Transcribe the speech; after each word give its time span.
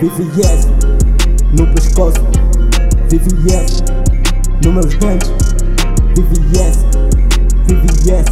VVS 0.00 0.66
no 1.56 1.66
pescoço, 1.68 2.20
VVS 3.08 3.84
nos 4.64 4.74
meus 4.74 4.92
dentes, 4.98 5.30
VVS, 6.16 6.84
VVS, 7.68 8.26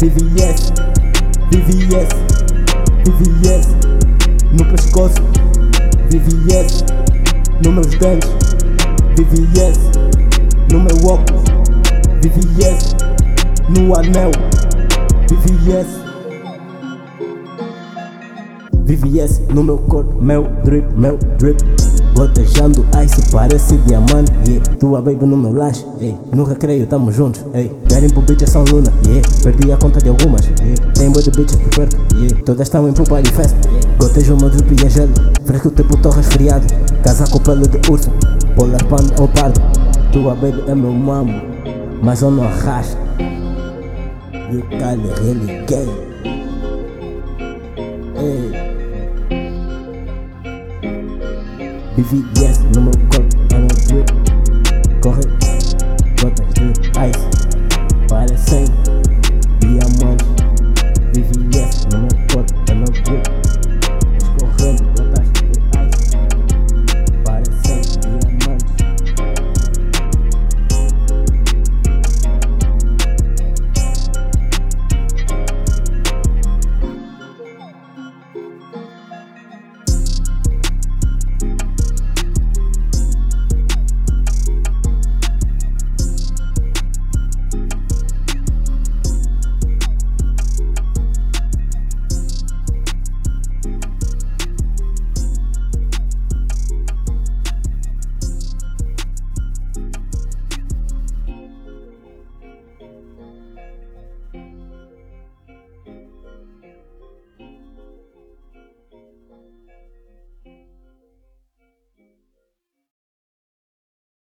VVS, 0.00 0.72
VVS, 3.04 3.68
no 4.52 4.64
pescoço, 4.64 5.22
VVS 6.10 6.84
nos 7.62 7.74
meus 7.74 7.94
dentes, 7.98 8.30
VVS 9.16 9.78
no 10.72 10.80
meu 10.80 10.96
óculos, 11.06 11.44
VVS 12.22 12.96
no 13.68 13.94
anel, 13.94 14.30
VVS. 15.28 16.11
VVS 18.84 19.42
no 19.54 19.62
meu 19.62 19.78
corpo, 19.78 20.20
meu 20.20 20.48
drip, 20.64 20.86
meu 20.96 21.16
drip 21.38 21.62
Gotejando 22.14 22.84
ice, 23.02 23.22
parece 23.30 23.76
diamante 23.86 24.32
yeah. 24.46 24.76
Tua 24.78 25.00
baby 25.00 25.24
no 25.24 25.36
meu 25.36 25.52
laje, 25.52 25.86
yeah. 26.00 26.18
nunca 26.34 26.54
creio, 26.54 26.86
tamo 26.86 27.10
juntos 27.10 27.42
hey. 27.54 27.70
Garimpo 27.88 28.20
bitches 28.22 28.50
são 28.50 28.64
luna, 28.64 28.92
yeah. 29.06 29.26
perdi 29.42 29.72
a 29.72 29.76
conta 29.76 30.00
de 30.00 30.08
algumas 30.08 30.44
yeah. 30.60 30.92
Tem 30.94 31.10
boa 31.10 31.22
de 31.22 31.30
bitches 31.30 31.56
por 31.56 31.70
perto, 31.70 31.96
yeah. 32.16 32.42
todas 32.44 32.66
estão 32.66 32.88
em 32.88 32.92
pro 32.92 33.04
party 33.04 33.32
fest 33.32 33.54
Gotejo 33.98 34.36
meu 34.36 34.50
drip 34.50 34.82
e 34.82 34.86
é 34.86 34.90
gelo, 34.90 35.12
fresco 35.44 35.70
tipo 35.70 35.96
torre 35.98 36.16
resfriado 36.16 36.66
Casaco 37.02 37.40
pelo 37.40 37.66
de 37.66 37.78
urso, 37.90 38.10
polar 38.56 38.84
pan 38.86 39.04
ou 39.20 39.28
pardo 39.28 39.60
Tua 40.12 40.34
baby 40.34 40.64
é 40.66 40.74
meu 40.74 40.92
mamo, 40.92 41.40
mas 42.02 42.20
eu 42.20 42.30
não 42.30 42.44
arrasto 42.44 42.96
You 44.52 44.60
kinda 44.68 45.14
really 45.22 45.64
gay 45.66 46.11
BVS 51.96 52.60
no 52.74 52.80
meu 52.80 52.92
corpo, 53.10 53.36
I'm 53.52 53.64
a 53.64 53.74
drip 53.86 54.08
Corre 55.02 55.51